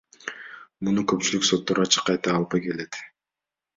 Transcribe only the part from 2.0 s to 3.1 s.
айта албай келет.